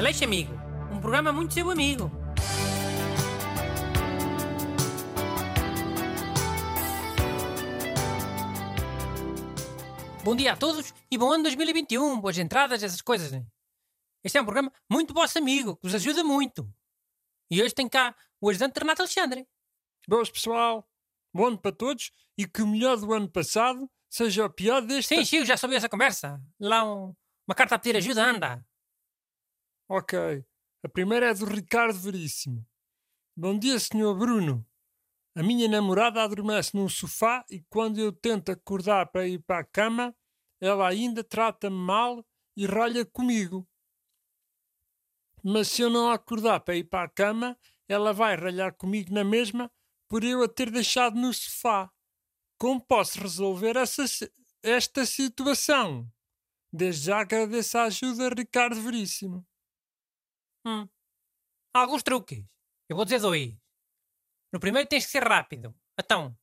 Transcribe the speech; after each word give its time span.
Aleixo 0.00 0.24
Amigo, 0.24 0.54
um 0.90 0.98
programa 0.98 1.30
muito 1.30 1.52
seu 1.52 1.70
amigo. 1.70 2.10
Bom 10.24 10.36
dia 10.36 10.52
a 10.52 10.56
todos 10.56 10.92
e 11.10 11.16
bom 11.18 11.32
ano 11.32 11.42
2021, 11.44 12.20
boas 12.20 12.38
entradas, 12.38 12.82
essas 12.82 13.00
coisas. 13.02 13.30
Né? 13.30 13.44
Este 14.24 14.38
é 14.38 14.40
um 14.40 14.44
programa 14.44 14.72
muito 14.90 15.14
vosso 15.14 15.38
amigo, 15.38 15.76
que 15.76 15.82
vos 15.82 15.94
ajuda 15.94 16.22
muito. 16.22 16.66
E 17.50 17.62
hoje 17.62 17.74
tem 17.74 17.88
cá 17.88 18.14
o 18.40 18.48
ajudante 18.48 18.78
Renato 18.78 19.02
Alexandre. 19.02 19.46
Boas, 20.08 20.30
pessoal. 20.30 20.88
Bom 21.32 21.46
ano 21.46 21.58
para 21.58 21.72
todos 21.72 22.10
e 22.38 22.46
que 22.46 22.62
o 22.62 22.66
melhor 22.66 22.96
do 22.96 23.12
ano 23.12 23.28
passado 23.30 23.86
seja 24.08 24.46
o 24.46 24.50
pior 24.50 24.80
deste. 24.80 25.14
Sim, 25.14 25.24
Chico, 25.24 25.44
já 25.44 25.56
soube 25.56 25.74
essa 25.74 25.88
conversa. 25.88 26.40
Lá 26.58 26.84
um- 26.84 27.14
uma 27.46 27.54
carta 27.54 27.74
a 27.74 27.78
pedir 27.78 27.96
ajuda, 27.96 28.24
anda. 28.24 28.64
Ok. 29.92 30.16
A 30.84 30.88
primeira 30.88 31.30
é 31.30 31.34
do 31.34 31.44
Ricardo 31.44 31.98
Veríssimo. 31.98 32.64
Bom 33.36 33.58
dia, 33.58 33.76
senhor 33.76 34.16
Bruno. 34.16 34.64
A 35.34 35.42
minha 35.42 35.66
namorada 35.66 36.22
adormece 36.22 36.76
num 36.76 36.88
sofá 36.88 37.44
e 37.50 37.60
quando 37.68 37.98
eu 37.98 38.12
tento 38.12 38.52
acordar 38.52 39.06
para 39.06 39.26
ir 39.26 39.40
para 39.40 39.58
a 39.58 39.64
cama, 39.64 40.14
ela 40.60 40.88
ainda 40.88 41.24
trata-me 41.24 41.76
mal 41.76 42.24
e 42.56 42.66
ralha 42.66 43.04
comigo. 43.04 43.68
Mas 45.42 45.66
se 45.66 45.82
eu 45.82 45.90
não 45.90 46.08
acordar 46.08 46.60
para 46.60 46.76
ir 46.76 46.84
para 46.84 47.06
a 47.06 47.10
cama, 47.10 47.58
ela 47.88 48.12
vai 48.12 48.36
ralhar 48.36 48.72
comigo 48.76 49.12
na 49.12 49.24
mesma 49.24 49.68
por 50.08 50.22
eu 50.22 50.44
a 50.44 50.48
ter 50.48 50.70
deixado 50.70 51.18
no 51.18 51.34
sofá. 51.34 51.90
Como 52.56 52.80
posso 52.80 53.20
resolver 53.20 53.76
essa, 53.76 54.04
esta 54.62 55.04
situação? 55.04 56.08
Desde 56.72 57.06
já 57.06 57.22
agradeço 57.22 57.76
a 57.76 57.84
ajuda, 57.86 58.28
Ricardo 58.28 58.80
Veríssimo. 58.80 59.44
Hum. 60.66 60.88
Há 61.74 61.80
alguns 61.80 62.02
truques. 62.02 62.44
Eu 62.88 62.96
vou 62.96 63.04
dizer 63.04 63.20
dois. 63.20 63.56
No 64.52 64.58
primeiro 64.58 64.88
tens 64.88 65.06
que 65.06 65.12
ser 65.12 65.22
rápido. 65.22 65.74
Então, 65.98 66.36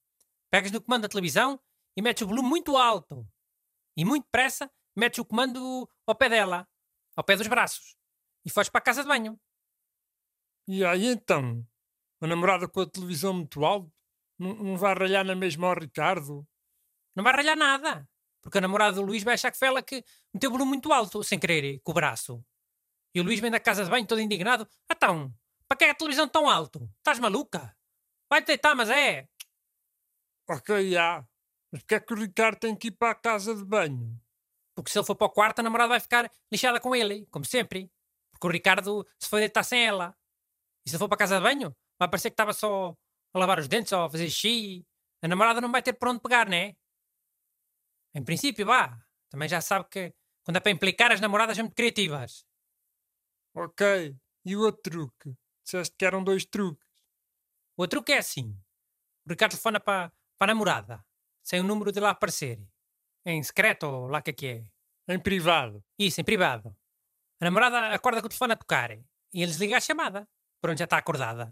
pegas 0.50 0.72
no 0.72 0.82
comando 0.82 1.04
da 1.04 1.10
televisão 1.10 1.60
e 1.96 2.02
metes 2.02 2.24
o 2.24 2.28
volume 2.28 2.48
muito 2.48 2.78
alto. 2.78 3.28
E 3.96 4.06
muito 4.06 4.26
depressa 4.26 4.72
metes 4.96 5.20
o 5.20 5.26
comando 5.26 5.90
ao 6.06 6.16
pé 6.16 6.30
dela, 6.30 6.68
ao 7.16 7.24
pé 7.24 7.36
dos 7.36 7.48
braços. 7.48 7.96
E 8.46 8.50
foges 8.50 8.70
para 8.70 8.80
a 8.80 8.84
casa 8.84 9.02
de 9.02 9.08
banho. 9.08 9.40
E 10.68 10.84
aí 10.86 11.08
então? 11.08 11.66
A 12.22 12.28
namorada 12.28 12.68
com 12.68 12.82
a 12.82 12.90
televisão 12.90 13.34
muito 13.34 13.64
alto? 13.66 13.92
Não, 14.40 14.54
não 14.56 14.78
vai 14.78 14.94
ralhar 14.94 15.26
na 15.26 15.36
mesma 15.36 15.68
ao 15.68 15.74
Ricardo? 15.74 16.48
Não 17.16 17.24
vai 17.24 17.34
ralhar 17.34 17.58
nada. 17.58 18.08
Porque 18.42 18.60
a 18.60 18.62
namorada 18.62 18.96
do 18.96 19.02
Luís 19.02 19.24
vai 19.24 19.34
achar 19.34 19.52
que 19.52 19.58
foi 19.58 19.68
ela 19.68 19.82
que 19.82 20.04
meteu 20.34 20.50
o 20.50 20.54
volume 20.54 20.72
muito 20.72 20.94
alto, 20.94 21.24
sem 21.24 21.40
querer, 21.40 21.80
com 21.84 21.92
o 21.92 21.96
braço. 21.96 22.44
E 23.18 23.20
o 23.20 23.24
Luís 23.24 23.40
vem 23.40 23.50
da 23.50 23.60
casa 23.60 23.84
de 23.84 23.90
banho 23.90 24.06
todo 24.06 24.22
indignado. 24.22 24.70
Então, 24.92 25.34
para 25.68 25.76
que 25.76 25.86
é 25.86 25.90
a 25.90 25.96
televisão 25.96 26.28
tão 26.28 26.48
alto? 26.48 26.88
Estás 27.00 27.18
maluca? 27.18 27.76
Vai 28.30 28.44
te 28.44 28.46
deitar, 28.46 28.76
mas 28.76 28.92
é. 28.92 29.28
Ok, 30.48 30.92
já. 30.92 31.28
Mas 31.72 31.82
porque 31.82 31.96
é 31.96 32.00
que 32.00 32.14
o 32.14 32.16
Ricardo 32.16 32.60
tem 32.60 32.76
que 32.76 32.90
ir 32.90 32.92
para 32.92 33.14
a 33.14 33.16
casa 33.16 33.56
de 33.56 33.66
banho? 33.66 34.22
Porque 34.76 34.92
se 34.92 35.00
ele 35.00 35.06
for 35.08 35.16
para 35.16 35.26
o 35.26 35.32
quarto, 35.32 35.58
a 35.58 35.64
namorada 35.64 35.90
vai 35.90 36.00
ficar 36.00 36.32
lixada 36.52 36.80
com 36.80 36.96
ele, 36.96 37.26
como 37.32 37.44
sempre. 37.44 37.92
Porque 38.30 38.46
o 38.46 38.52
Ricardo 38.52 39.04
se 39.20 39.28
foi 39.28 39.40
deitar 39.40 39.64
sem 39.64 39.84
ela. 39.84 40.16
E 40.86 40.90
se 40.92 40.96
ele 40.96 41.00
for 41.00 41.10
para 41.10 41.16
a 41.16 41.18
casa 41.18 41.38
de 41.38 41.42
banho, 41.42 41.76
vai 41.98 42.08
parecer 42.08 42.30
que 42.30 42.36
estava 42.36 42.54
só 42.54 42.96
a 43.34 43.40
lavar 43.40 43.58
os 43.58 43.68
dentes 43.68 43.94
ou 43.94 44.04
a 44.04 44.10
fazer 44.12 44.30
xixi. 44.30 44.86
A 45.24 45.28
namorada 45.28 45.60
não 45.60 45.72
vai 45.72 45.82
ter 45.82 45.94
por 45.94 46.10
onde 46.10 46.22
pegar, 46.22 46.48
né? 46.48 46.76
Em 48.14 48.24
princípio, 48.24 48.64
vá. 48.64 48.96
Também 49.28 49.50
já 49.50 49.60
sabe 49.60 49.90
que 49.90 50.14
quando 50.44 50.58
é 50.58 50.60
para 50.60 50.72
implicar, 50.72 51.12
as 51.12 51.20
namoradas 51.20 51.58
são 51.58 51.66
muito 51.66 51.76
criativas. 51.76 52.47
Ok. 53.60 54.16
E 54.46 54.56
o 54.56 54.62
outro 54.62 54.84
truque? 54.84 55.36
Disseste 55.64 55.96
que 55.98 56.06
eram 56.06 56.24
dois 56.24 56.46
truques. 56.46 56.88
O 57.76 57.82
outro 57.82 57.98
truque 57.98 58.14
é 58.14 58.20
assim. 58.20 58.56
O 59.26 59.30
Ricardo 59.32 59.54
telefona 59.54 59.80
para, 59.80 60.14
a 60.40 60.48
namorada, 60.48 61.04
sem 61.42 61.60
o 61.60 61.64
número 61.64 61.92
de 61.92 62.00
lá 62.00 62.12
aparecer. 62.12 62.62
Em 63.26 63.42
secreto, 63.42 63.88
ou 63.88 64.08
lá 64.08 64.22
que 64.22 64.30
é 64.30 64.34
que 64.34 64.48
é. 64.48 64.64
Em 65.12 65.20
privado. 65.20 65.84
Isso, 65.98 66.22
em 66.22 66.24
privado. 66.24 66.78
A 67.42 67.46
namorada 67.46 67.96
acorda 67.96 68.22
com 68.22 68.28
o 68.28 68.30
telefone 68.30 68.54
a 68.54 68.58
tocar 68.58 68.92
e 68.92 69.02
ele 69.34 69.48
desliga 69.48 69.78
a 69.78 69.82
chamada. 69.82 70.30
Pronto, 70.62 70.78
já 70.78 70.86
está 70.86 70.98
acordada. 71.00 71.52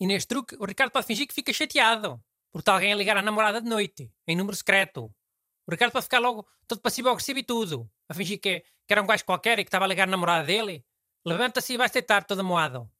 E 0.00 0.08
neste 0.08 0.26
truque, 0.26 0.56
o 0.58 0.64
Ricardo 0.64 0.90
pode 0.90 1.06
fingir 1.06 1.28
que 1.28 1.34
fica 1.34 1.52
chateado 1.52 2.20
por 2.50 2.58
estar 2.58 2.74
alguém 2.74 2.92
a 2.92 2.96
ligar 2.96 3.16
à 3.16 3.22
namorada 3.22 3.60
de 3.60 3.68
noite, 3.68 4.12
em 4.26 4.36
número 4.36 4.56
secreto. 4.56 5.04
O 5.66 5.70
Ricardo 5.70 5.92
pode 5.92 6.04
ficar 6.04 6.18
logo 6.18 6.48
todo 6.66 6.80
passivo-agressivo 6.80 7.38
e 7.38 7.44
tudo, 7.44 7.88
a 8.08 8.14
fingir 8.14 8.40
que, 8.40 8.64
que 8.86 8.92
era 8.92 9.02
um 9.02 9.06
gajo 9.06 9.24
qualquer 9.24 9.58
e 9.58 9.64
que 9.64 9.68
estava 9.68 9.84
a 9.84 9.88
ligar 9.88 10.08
à 10.08 10.10
namorada 10.10 10.44
dele. 10.46 10.84
Levanta-se 11.24 11.72
e 11.72 11.76
vai 11.76 11.88
deitar 11.88 12.24
todo 12.24 12.40
amoado. 12.40 12.90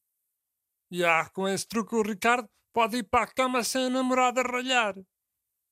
Já, 0.91 1.28
com 1.31 1.49
esse 1.49 1.67
truque 1.67 1.95
o 1.95 2.03
Ricardo 2.03 2.49
pode 2.72 2.99
ir 2.99 3.05
para 3.05 3.25
a 3.25 3.27
cama 3.27 3.62
sem 3.62 3.87
a 3.87 3.91
namorada 3.91 4.43
ralhar. 4.43 4.95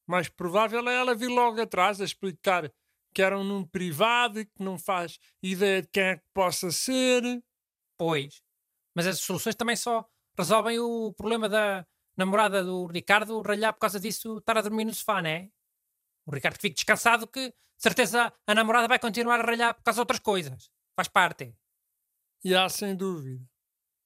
Mais 0.06 0.28
provável 0.28 0.88
é 0.88 0.96
ela 0.96 1.14
vir 1.14 1.28
logo 1.28 1.60
atrás 1.60 2.00
a 2.00 2.04
explicar 2.04 2.70
que 3.14 3.22
eram 3.22 3.44
num 3.44 3.64
privado 3.64 4.40
e 4.40 4.46
que 4.46 4.62
não 4.62 4.78
faz 4.78 5.18
ideia 5.42 5.82
de 5.82 5.88
quem 5.88 6.02
é 6.02 6.16
que 6.16 6.24
possa 6.34 6.70
ser. 6.70 7.22
Pois. 7.98 8.42
Mas 8.94 9.06
as 9.06 9.20
soluções 9.20 9.54
também 9.54 9.76
só 9.76 10.06
resolvem 10.36 10.78
o 10.78 11.12
problema 11.12 11.48
da 11.48 11.86
namorada 12.16 12.62
do 12.64 12.86
Ricardo 12.86 13.40
ralhar 13.40 13.72
por 13.72 13.80
causa 13.80 14.00
disso 14.00 14.38
estar 14.38 14.58
a 14.58 14.62
dormir 14.62 14.84
no 14.84 14.94
sofá, 14.94 15.22
não 15.22 15.30
é? 15.30 15.50
O 16.26 16.34
Ricardo 16.34 16.58
fica 16.58 16.74
descansado 16.74 17.26
que, 17.26 17.48
de 17.48 17.54
certeza, 17.78 18.32
a 18.46 18.54
namorada 18.54 18.88
vai 18.88 18.98
continuar 18.98 19.40
a 19.40 19.44
ralhar 19.44 19.74
por 19.74 19.82
causa 19.82 19.96
de 19.96 20.00
outras 20.00 20.20
coisas. 20.20 20.70
Faz 20.94 21.08
parte. 21.08 21.54
Já, 22.44 22.68
sem 22.68 22.94
dúvida. 22.94 23.44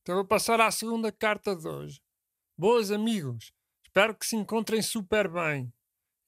Então 0.03 0.15
vou 0.15 0.25
passar 0.25 0.60
à 0.60 0.71
segunda 0.71 1.10
carta 1.10 1.55
de 1.56 1.66
hoje. 1.66 2.00
Boas 2.56 2.91
amigos, 2.91 3.53
espero 3.84 4.15
que 4.15 4.25
se 4.25 4.37
encontrem 4.37 4.81
super 4.81 5.28
bem. 5.28 5.72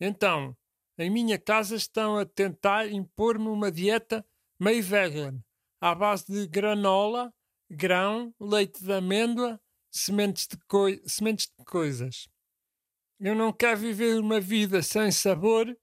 Então, 0.01 0.57
em 0.99 1.09
minha 1.09 1.39
casa 1.39 1.77
estão 1.77 2.19
a 2.19 2.27
tentar 2.27 2.91
impor-me 2.91 3.47
uma 3.47 3.71
dieta 3.71 4.27
meio 4.59 4.83
vegan, 4.83 5.43
à 5.81 5.95
base 5.95 6.27
de 6.27 6.47
granola, 6.49 7.33
grão, 7.71 8.35
leite 8.41 8.83
de 8.83 8.93
amêndoa, 8.93 9.61
sementes 9.91 10.47
de, 10.49 10.57
coi 10.67 11.01
sementes 11.07 11.53
de 11.57 11.65
coisas. 11.65 12.29
Eu 13.21 13.35
não 13.35 13.53
quero 13.53 13.81
viver 13.81 14.21
uma 14.21 14.41
vida 14.41 14.81
sem 14.81 15.11
sabor 15.11 15.77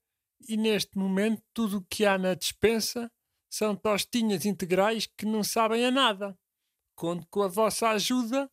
e 0.48 0.56
neste 0.56 0.98
momento 0.98 1.44
tudo 1.54 1.78
o 1.78 1.86
que 1.86 2.06
há 2.06 2.18
na 2.18 2.34
despensa 2.34 3.12
são 3.50 3.76
tostinhas 3.76 4.46
integrais 4.46 5.06
que 5.06 5.26
não 5.26 5.44
sabem 5.44 5.86
a 5.86 5.92
nada. 5.92 6.38
Conto 6.96 7.28
com 7.30 7.42
a 7.42 7.48
vossa 7.48 7.90
ajuda. 7.90 8.50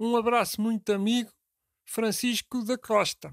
Um 0.00 0.16
abraço 0.16 0.60
muito 0.60 0.92
amigo, 0.92 1.30
Francisco 1.86 2.64
da 2.64 2.76
Costa. 2.76 3.32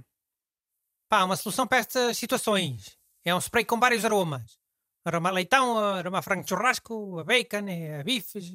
Pá, 1.09 1.23
uma 1.23 1.35
solução 1.35 1.65
para 1.65 1.79
estas 1.79 2.17
situações. 2.17 2.95
É 3.25 3.33
um 3.33 3.41
spray 3.41 3.65
com 3.65 3.79
vários 3.79 4.05
aromas. 4.05 4.59
Aroma 5.03 5.31
leitão, 5.31 5.79
aroma 5.79 6.21
frango 6.21 6.47
churrasco, 6.47 7.19
a 7.19 7.23
bacon, 7.23 7.65
a 7.99 8.03
bifes. 8.03 8.53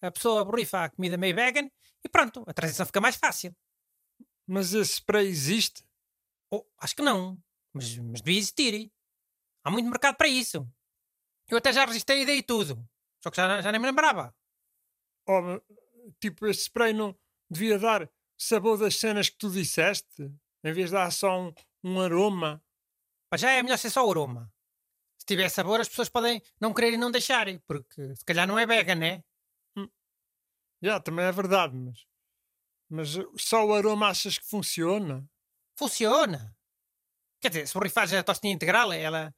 A 0.00 0.10
pessoa 0.12 0.44
borrifa 0.44 0.84
a 0.84 0.90
comida 0.90 1.16
meio 1.16 1.34
vegan 1.34 1.68
e 2.04 2.08
pronto, 2.08 2.44
a 2.46 2.54
transição 2.54 2.86
fica 2.86 3.00
mais 3.00 3.16
fácil. 3.16 3.52
Mas 4.48 4.72
esse 4.72 4.94
spray 4.94 5.26
existe? 5.26 5.84
Oh, 6.50 6.64
acho 6.78 6.96
que 6.96 7.02
não, 7.02 7.38
mas, 7.70 7.98
mas 7.98 8.22
devia 8.22 8.38
existir. 8.38 8.90
Há 9.62 9.70
muito 9.70 9.90
mercado 9.90 10.16
para 10.16 10.26
isso. 10.26 10.66
Eu 11.48 11.58
até 11.58 11.70
já 11.70 11.84
registrei 11.84 12.22
e 12.22 12.42
tudo, 12.42 12.82
só 13.22 13.30
que 13.30 13.36
já, 13.36 13.60
já 13.60 13.70
nem 13.70 13.78
me 13.78 13.86
lembrava. 13.86 14.34
Oh, 15.28 15.60
tipo, 16.18 16.46
esse 16.46 16.62
spray 16.62 16.94
não 16.94 17.14
devia 17.50 17.78
dar 17.78 18.10
sabor 18.38 18.78
das 18.78 18.96
cenas 18.96 19.28
que 19.28 19.36
tu 19.36 19.50
disseste? 19.50 20.22
Em 20.64 20.72
vez 20.72 20.86
de 20.86 20.92
dar 20.92 21.12
só 21.12 21.40
um, 21.40 21.52
um 21.84 22.00
aroma? 22.00 22.62
Mas 23.30 23.42
já 23.42 23.50
é 23.50 23.62
melhor 23.62 23.76
ser 23.76 23.90
só 23.90 24.06
o 24.06 24.10
aroma. 24.10 24.50
Se 25.18 25.26
tiver 25.26 25.50
sabor, 25.50 25.80
as 25.80 25.88
pessoas 25.88 26.08
podem 26.08 26.42
não 26.58 26.72
querer 26.72 26.94
e 26.94 26.96
não 26.96 27.10
deixarem, 27.10 27.58
porque 27.66 28.14
se 28.14 28.24
calhar 28.24 28.46
não 28.46 28.58
é 28.58 28.64
vegan, 28.64 28.94
né? 28.94 29.22
Já, 30.80 31.00
também 31.00 31.26
é 31.26 31.32
verdade, 31.32 31.76
mas... 31.76 32.06
Mas 32.88 33.10
só 33.36 33.64
o 33.66 33.74
aroma 33.74 34.08
achas 34.08 34.38
que 34.38 34.46
funciona? 34.46 35.28
Funciona. 35.76 36.56
Quer 37.40 37.48
dizer, 37.50 37.68
se 37.68 37.74
borrifares 37.74 38.12
a 38.12 38.22
tostinha 38.22 38.52
integral, 38.54 38.92
ela, 38.92 39.34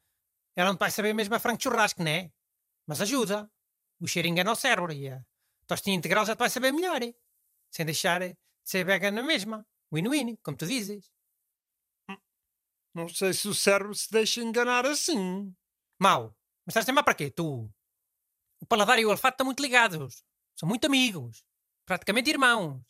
ela 0.55 0.69
não 0.71 0.77
vai 0.77 0.89
saber 0.89 1.13
mesmo 1.13 1.35
a 1.35 1.39
frango 1.39 1.57
de 1.57 1.63
churrasco, 1.63 2.01
né? 2.01 2.31
Mas 2.87 3.01
ajuda. 3.01 3.51
O 3.99 4.07
cheiro 4.07 4.27
engana 4.27 4.51
o 4.51 4.55
cérebro 4.55 4.91
e 4.91 5.09
a 5.09 5.23
tostinha 5.67 5.95
integral 5.95 6.25
já 6.25 6.35
te 6.35 6.39
vai 6.39 6.49
saber 6.49 6.71
melhor. 6.71 7.01
eh? 7.03 7.13
Sem 7.69 7.85
deixar 7.85 8.21
de 8.21 8.35
ser 8.63 8.83
vegan 8.85 9.11
na 9.11 9.21
mesma. 9.21 9.67
Win-win, 9.93 10.37
como 10.37 10.57
tu 10.57 10.65
dizes. 10.65 11.11
Não 12.93 13.07
sei 13.07 13.33
se 13.33 13.47
o 13.47 13.53
cérebro 13.53 13.93
se 13.93 14.09
deixa 14.11 14.41
enganar 14.41 14.85
assim. 14.85 15.55
Mau. 15.99 16.35
Mas 16.65 16.73
estás 16.73 16.85
a 16.85 16.87
chamar 16.87 17.03
para 17.03 17.15
quê, 17.15 17.29
tu? 17.29 17.71
O 18.59 18.65
paladar 18.65 18.99
e 18.99 19.05
o 19.05 19.09
olfato 19.09 19.35
estão 19.35 19.45
muito 19.45 19.61
ligados. 19.61 20.23
São 20.55 20.67
muito 20.67 20.85
amigos. 20.85 21.43
Praticamente 21.85 22.29
irmãos. 22.29 22.83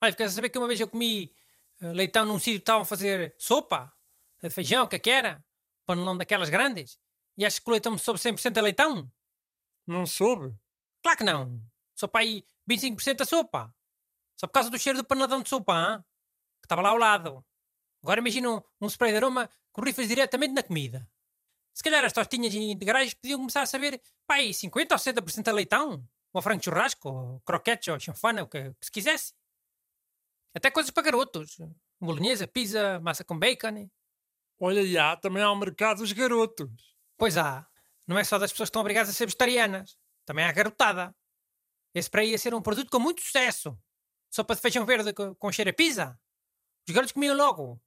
Olha, 0.00 0.14
a 0.18 0.28
saber 0.28 0.48
que 0.48 0.58
uma 0.58 0.68
vez 0.68 0.78
eu 0.80 0.88
comi 0.88 1.32
eh, 1.80 1.92
leitão 1.92 2.24
num 2.24 2.38
sítio 2.38 2.60
que 2.60 2.62
estavam 2.62 2.82
a 2.82 2.84
fazer 2.84 3.34
sopa 3.38 3.92
de 4.40 4.50
feijão, 4.50 4.84
o 4.84 4.88
que 4.88 4.96
é 4.96 4.98
que 4.98 5.10
era? 5.10 5.44
Panelão 5.84 6.16
daquelas 6.16 6.48
grandes. 6.48 6.98
E 7.36 7.44
achas 7.44 7.58
que 7.58 7.68
o 7.68 7.72
leitão 7.72 7.92
me 7.92 7.98
soube 7.98 8.20
100% 8.20 8.58
a 8.58 8.60
leitão? 8.60 9.10
Não 9.86 10.06
soube? 10.06 10.54
Claro 11.02 11.18
que 11.18 11.24
não. 11.24 11.60
Só 11.94 12.06
para 12.06 12.20
aí 12.20 12.44
25% 12.68 13.16
da 13.16 13.24
sopa. 13.24 13.74
Só 14.36 14.46
por 14.46 14.52
causa 14.52 14.70
do 14.70 14.78
cheiro 14.78 14.98
do 14.98 15.04
paneladão 15.04 15.42
de 15.42 15.48
sopa, 15.48 15.74
hein? 15.74 16.04
que 16.60 16.66
estava 16.66 16.82
lá 16.82 16.90
ao 16.90 16.98
lado. 16.98 17.44
Agora 18.02 18.20
imagina 18.20 18.50
um, 18.50 18.62
um 18.80 18.86
spray 18.86 19.10
de 19.10 19.16
aroma 19.16 19.50
com 19.72 19.82
rifas 19.82 20.06
diretamente 20.06 20.54
na 20.54 20.62
comida. 20.62 21.08
Se 21.74 21.82
calhar 21.82 22.04
as 22.04 22.12
tostinhas 22.12 22.54
integrais 22.54 23.14
podiam 23.14 23.38
começar 23.38 23.62
a 23.62 23.66
saber, 23.66 24.00
pá, 24.26 24.34
aí 24.34 24.52
50 24.52 24.94
ou 24.94 24.98
60% 24.98 25.48
a 25.48 25.52
leitão, 25.52 26.08
ou 26.32 26.42
frango 26.42 26.62
churrasco, 26.62 27.08
ou 27.08 27.40
croquetes, 27.40 27.88
ou 27.88 28.00
chanfana, 28.00 28.42
o 28.42 28.48
que, 28.48 28.70
que 28.74 28.86
se 28.86 28.90
quisesse. 28.90 29.32
Até 30.54 30.70
coisas 30.70 30.90
para 30.90 31.02
garotos. 31.02 31.56
Bolonhesa, 32.00 32.46
pizza, 32.46 33.00
massa 33.00 33.24
com 33.24 33.38
bacon. 33.38 33.88
Olha, 34.60 34.86
já, 34.86 35.16
também 35.16 35.42
há 35.42 35.52
um 35.52 35.56
mercado 35.56 35.98
dos 35.98 36.12
garotos. 36.12 36.70
Pois 37.16 37.36
há. 37.36 37.66
Não 38.06 38.18
é 38.18 38.24
só 38.24 38.38
das 38.38 38.50
pessoas 38.50 38.68
que 38.68 38.70
estão 38.70 38.80
obrigadas 38.80 39.10
a 39.10 39.12
ser 39.12 39.26
vegetarianas. 39.26 39.96
Também 40.24 40.44
há 40.44 40.52
garotada. 40.52 41.14
Esse 41.94 42.10
para 42.10 42.22
aí 42.22 42.30
ia 42.30 42.38
ser 42.38 42.54
um 42.54 42.62
produto 42.62 42.90
com 42.90 42.98
muito 42.98 43.22
sucesso. 43.22 43.78
Sopa 44.30 44.54
de 44.54 44.60
feijão 44.60 44.84
verde 44.84 45.12
com, 45.12 45.52
cheiro 45.52 45.70
a 45.70 45.74
pizza. 45.74 46.18
Os 46.86 46.94
garotos 46.94 47.12
comiam 47.12 47.36
logo. 47.36 47.80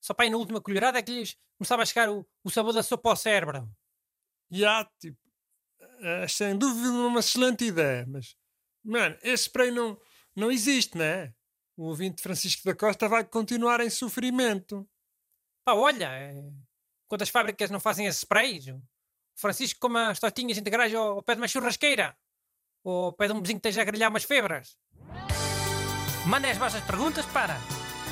Só 0.00 0.14
para 0.14 0.26
aí 0.26 0.30
na 0.30 0.36
última 0.36 0.60
colherada 0.60 0.98
é 0.98 1.02
que 1.02 1.12
lhes 1.12 1.36
começava 1.56 1.82
a 1.82 1.86
chegar 1.86 2.08
o, 2.08 2.26
o 2.44 2.50
sabor 2.50 2.72
da 2.72 2.82
sopa 2.82 3.10
ao 3.10 3.16
cérebro. 3.16 3.68
Já, 4.50 4.84
tipo, 5.00 5.18
é 6.00 6.28
sem 6.28 6.56
dúvida 6.56 6.90
uma 6.90 7.20
excelente 7.20 7.64
ideia, 7.64 8.06
mas, 8.06 8.36
mano, 8.84 9.16
esse 9.22 9.44
spray 9.44 9.70
não, 9.70 10.00
não 10.34 10.50
existe, 10.50 10.96
não 10.96 11.04
é? 11.04 11.34
O 11.78 11.84
ouvinte 11.84 12.20
Francisco 12.20 12.64
da 12.64 12.74
Costa 12.74 13.08
vai 13.08 13.24
continuar 13.24 13.80
em 13.80 13.88
sofrimento. 13.88 14.84
Pá, 15.64 15.74
olha, 15.74 16.06
é... 16.06 16.34
quantas 17.06 17.28
fábricas 17.28 17.70
não 17.70 17.78
fazem 17.78 18.04
esses 18.06 18.22
sprays? 18.22 18.66
O 18.66 18.82
Francisco 19.36 19.78
come 19.78 20.00
as 20.00 20.18
tostinhas 20.18 20.58
integrais 20.58 20.92
ao, 20.92 21.18
ao 21.18 21.22
pé 21.22 21.36
de 21.36 21.40
uma 21.40 21.46
churrasqueira. 21.46 22.18
Ou 22.82 23.04
ao 23.04 23.12
pé 23.12 23.28
de 23.28 23.32
um 23.32 23.40
vizinho 23.40 23.60
que 23.60 23.68
esteja 23.68 23.82
a 23.82 23.84
grelhar 23.84 24.10
umas 24.10 24.24
febras. 24.24 24.76
Mandem 26.26 26.50
as 26.50 26.58
vossas 26.58 26.82
perguntas 26.82 27.24
para 27.26 27.56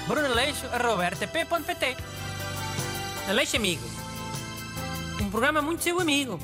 brunaleixo.rtp.pt 0.06 1.96
Aleixo 3.28 3.56
Amigo. 3.56 3.82
Um 5.20 5.28
programa 5.28 5.60
muito 5.60 5.82
seu 5.82 5.98
amigo. 5.98 6.38